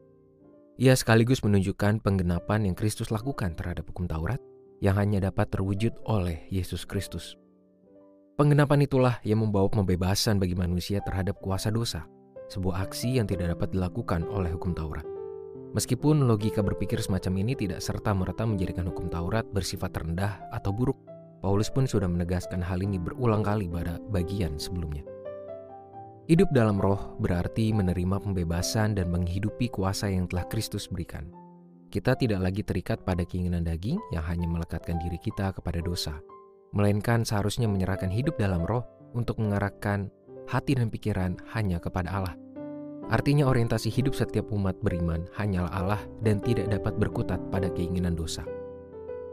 Ia 0.79 0.95
sekaligus 0.95 1.43
menunjukkan 1.43 2.07
penggenapan 2.07 2.71
yang 2.71 2.79
Kristus 2.79 3.11
lakukan 3.11 3.59
terhadap 3.59 3.91
hukum 3.91 4.07
Taurat 4.07 4.39
yang 4.79 4.95
hanya 4.95 5.19
dapat 5.19 5.51
terwujud 5.51 5.99
oleh 6.07 6.47
Yesus 6.55 6.87
Kristus. 6.87 7.35
Penggenapan 8.39 8.87
itulah 8.87 9.19
yang 9.27 9.43
membawa 9.43 9.67
pembebasan 9.75 10.39
bagi 10.39 10.55
manusia 10.55 11.03
terhadap 11.03 11.43
kuasa 11.43 11.75
dosa, 11.75 12.07
sebuah 12.47 12.87
aksi 12.87 13.19
yang 13.19 13.27
tidak 13.27 13.59
dapat 13.59 13.75
dilakukan 13.75 14.23
oleh 14.31 14.55
hukum 14.55 14.71
Taurat. 14.71 15.03
Meskipun 15.75 16.31
logika 16.31 16.63
berpikir 16.63 17.03
semacam 17.03 17.43
ini 17.43 17.59
tidak 17.59 17.83
serta-merta 17.83 18.47
menjadikan 18.47 18.87
hukum 18.87 19.11
Taurat 19.11 19.43
bersifat 19.51 19.91
rendah 19.99 20.47
atau 20.55 20.71
buruk, 20.71 21.16
Paulus 21.47 21.71
pun 21.71 21.87
sudah 21.87 22.11
menegaskan 22.11 22.59
hal 22.59 22.83
ini 22.83 22.99
berulang 22.99 23.47
kali 23.47 23.71
pada 23.71 24.03
bagian 24.11 24.59
sebelumnya. 24.59 25.07
Hidup 26.27 26.51
dalam 26.51 26.83
roh 26.83 27.15
berarti 27.23 27.71
menerima 27.71 28.19
pembebasan 28.19 28.99
dan 28.99 29.15
menghidupi 29.15 29.71
kuasa 29.71 30.11
yang 30.11 30.27
telah 30.27 30.43
Kristus 30.51 30.91
berikan. 30.91 31.31
Kita 31.87 32.19
tidak 32.19 32.43
lagi 32.43 32.67
terikat 32.67 33.07
pada 33.07 33.23
keinginan 33.23 33.63
daging 33.63 33.95
yang 34.11 34.27
hanya 34.27 34.51
melekatkan 34.51 34.99
diri 34.99 35.23
kita 35.23 35.55
kepada 35.55 35.79
dosa, 35.79 36.19
melainkan 36.75 37.23
seharusnya 37.23 37.71
menyerahkan 37.71 38.11
hidup 38.11 38.35
dalam 38.43 38.67
roh 38.67 38.83
untuk 39.15 39.39
mengarahkan 39.39 40.11
hati 40.51 40.75
dan 40.75 40.91
pikiran 40.91 41.39
hanya 41.55 41.79
kepada 41.79 42.11
Allah. 42.11 42.35
Artinya 43.07 43.47
orientasi 43.47 43.87
hidup 43.87 44.19
setiap 44.19 44.51
umat 44.51 44.83
beriman 44.83 45.31
hanyalah 45.39 45.71
Allah 45.71 46.03
dan 46.27 46.43
tidak 46.43 46.75
dapat 46.75 46.99
berkutat 46.99 47.39
pada 47.55 47.71
keinginan 47.71 48.19
dosa. 48.19 48.43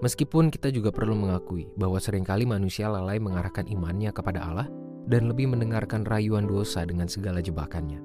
Meskipun 0.04 0.52
kita 0.52 0.68
juga 0.68 0.92
perlu 0.92 1.16
mengakui 1.16 1.72
bahwa 1.80 1.96
sering 1.96 2.28
kali 2.28 2.44
manusia 2.44 2.92
lalai 2.92 3.24
mengarahkan 3.24 3.64
imannya 3.72 4.12
kepada 4.12 4.44
Allah 4.44 4.68
dan 5.08 5.32
lebih 5.32 5.48
mendengarkan 5.48 6.04
rayuan 6.04 6.44
dosa 6.44 6.84
dengan 6.84 7.08
segala 7.08 7.40
jebakannya. 7.40 8.04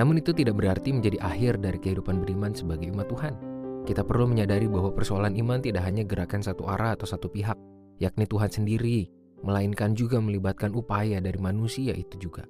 Namun 0.00 0.16
itu 0.16 0.32
tidak 0.32 0.56
berarti 0.56 0.96
menjadi 0.96 1.20
akhir 1.20 1.60
dari 1.60 1.76
kehidupan 1.76 2.24
beriman 2.24 2.56
sebagai 2.56 2.88
umat 2.96 3.12
Tuhan. 3.12 3.36
Kita 3.84 4.00
perlu 4.00 4.32
menyadari 4.32 4.64
bahwa 4.64 4.96
persoalan 4.96 5.36
iman 5.36 5.60
tidak 5.60 5.84
hanya 5.84 6.08
gerakan 6.08 6.40
satu 6.40 6.64
arah 6.64 6.96
atau 6.96 7.04
satu 7.04 7.28
pihak, 7.28 7.60
yakni 8.00 8.24
Tuhan 8.24 8.48
sendiri, 8.48 9.12
melainkan 9.44 9.92
juga 9.92 10.24
melibatkan 10.24 10.72
upaya 10.72 11.20
dari 11.20 11.36
manusia 11.36 11.92
itu 11.92 12.16
juga. 12.16 12.48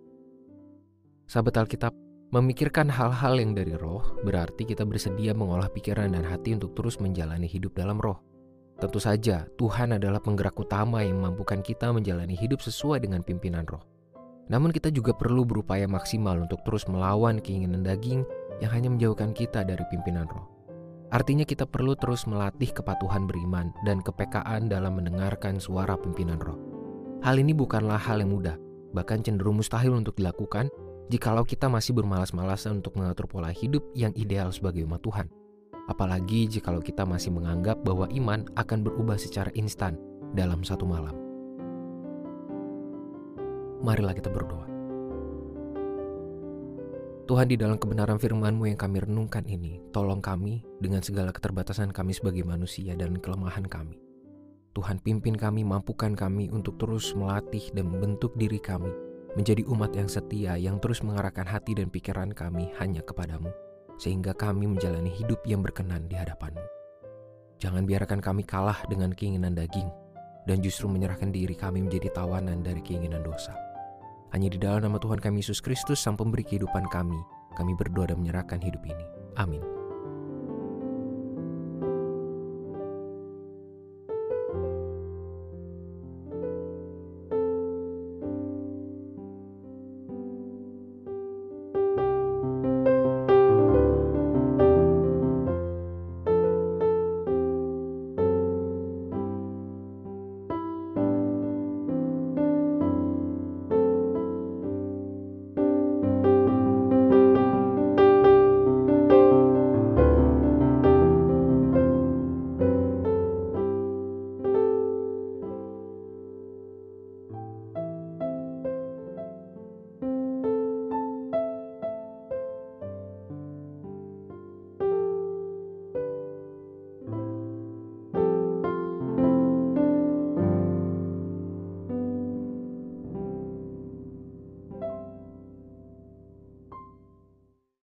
Sahabat 1.26 1.58
Alkitab, 1.58 1.90
memikirkan 2.30 2.86
hal-hal 2.86 3.34
yang 3.34 3.50
dari 3.50 3.74
roh 3.74 4.14
berarti 4.22 4.62
kita 4.62 4.86
bersedia 4.86 5.34
mengolah 5.34 5.66
pikiran 5.74 6.14
dan 6.14 6.22
hati 6.22 6.54
untuk 6.54 6.78
terus 6.78 7.02
menjalani 7.02 7.50
hidup 7.50 7.74
dalam 7.74 7.98
roh. 7.98 8.29
Tentu 8.80 8.96
saja, 8.96 9.44
Tuhan 9.60 9.92
adalah 9.92 10.24
penggerak 10.24 10.56
utama 10.56 11.04
yang 11.04 11.20
memampukan 11.20 11.60
kita 11.60 11.92
menjalani 11.92 12.32
hidup 12.32 12.64
sesuai 12.64 13.04
dengan 13.04 13.20
pimpinan 13.20 13.68
roh. 13.68 13.84
Namun 14.48 14.72
kita 14.72 14.88
juga 14.88 15.12
perlu 15.12 15.44
berupaya 15.44 15.84
maksimal 15.84 16.40
untuk 16.40 16.64
terus 16.64 16.88
melawan 16.88 17.44
keinginan 17.44 17.84
daging 17.84 18.24
yang 18.64 18.72
hanya 18.72 18.88
menjauhkan 18.88 19.36
kita 19.36 19.68
dari 19.68 19.84
pimpinan 19.92 20.24
roh. 20.32 20.48
Artinya 21.12 21.44
kita 21.44 21.68
perlu 21.68 21.92
terus 21.92 22.24
melatih 22.24 22.72
kepatuhan 22.72 23.28
beriman 23.28 23.68
dan 23.84 24.00
kepekaan 24.00 24.72
dalam 24.72 24.96
mendengarkan 24.96 25.60
suara 25.60 26.00
pimpinan 26.00 26.40
roh. 26.40 26.56
Hal 27.20 27.36
ini 27.36 27.52
bukanlah 27.52 28.00
hal 28.00 28.24
yang 28.24 28.32
mudah, 28.32 28.56
bahkan 28.96 29.20
cenderung 29.20 29.60
mustahil 29.60 29.92
untuk 29.92 30.16
dilakukan 30.16 30.72
jikalau 31.12 31.44
kita 31.44 31.68
masih 31.68 31.92
bermalas-malasan 31.92 32.80
untuk 32.80 32.96
mengatur 32.96 33.28
pola 33.28 33.52
hidup 33.52 33.84
yang 33.92 34.14
ideal 34.16 34.48
sebagai 34.54 34.86
umat 34.88 35.02
Tuhan. 35.04 35.26
Apalagi 35.88 36.50
jikalau 36.50 36.82
kita 36.84 37.08
masih 37.08 37.32
menganggap 37.32 37.80
bahwa 37.80 38.10
iman 38.12 38.44
akan 38.58 38.84
berubah 38.84 39.16
secara 39.16 39.48
instan 39.56 39.96
dalam 40.36 40.60
satu 40.66 40.84
malam. 40.84 41.16
Marilah 43.80 44.12
kita 44.12 44.28
berdoa. 44.28 44.68
Tuhan 47.24 47.46
di 47.46 47.54
dalam 47.54 47.78
kebenaran 47.78 48.18
firman-Mu 48.18 48.74
yang 48.74 48.80
kami 48.80 49.06
renungkan 49.06 49.46
ini, 49.46 49.78
tolong 49.94 50.18
kami 50.18 50.66
dengan 50.82 50.98
segala 51.00 51.30
keterbatasan 51.30 51.94
kami 51.94 52.10
sebagai 52.10 52.42
manusia 52.42 52.98
dan 52.98 53.14
kelemahan 53.22 53.64
kami. 53.70 54.02
Tuhan 54.74 54.98
pimpin 54.98 55.38
kami, 55.38 55.62
mampukan 55.62 56.18
kami 56.18 56.50
untuk 56.50 56.76
terus 56.82 57.14
melatih 57.14 57.70
dan 57.70 57.86
membentuk 57.86 58.34
diri 58.34 58.58
kami 58.58 58.90
menjadi 59.38 59.62
umat 59.70 59.94
yang 59.94 60.10
setia 60.10 60.58
yang 60.58 60.82
terus 60.82 61.06
mengarahkan 61.06 61.46
hati 61.46 61.78
dan 61.78 61.86
pikiran 61.86 62.34
kami 62.34 62.74
hanya 62.82 62.98
kepadamu 62.98 63.54
sehingga 64.00 64.32
kami 64.32 64.64
menjalani 64.64 65.12
hidup 65.12 65.44
yang 65.44 65.60
berkenan 65.60 66.08
di 66.08 66.16
hadapanmu. 66.16 66.64
Jangan 67.60 67.84
biarkan 67.84 68.24
kami 68.24 68.48
kalah 68.48 68.80
dengan 68.88 69.12
keinginan 69.12 69.52
daging, 69.52 69.92
dan 70.48 70.64
justru 70.64 70.88
menyerahkan 70.88 71.28
diri 71.28 71.52
kami 71.52 71.84
menjadi 71.84 72.08
tawanan 72.16 72.64
dari 72.64 72.80
keinginan 72.80 73.20
dosa. 73.20 73.52
Hanya 74.32 74.48
di 74.48 74.56
dalam 74.56 74.88
nama 74.88 74.96
Tuhan 74.96 75.20
kami 75.20 75.44
Yesus 75.44 75.60
Kristus, 75.60 76.00
Sang 76.00 76.16
Pemberi 76.16 76.40
kehidupan 76.40 76.88
kami, 76.88 77.20
kami 77.60 77.76
berdoa 77.76 78.08
dan 78.08 78.24
menyerahkan 78.24 78.64
hidup 78.64 78.80
ini. 78.88 79.04
Amin. 79.36 79.79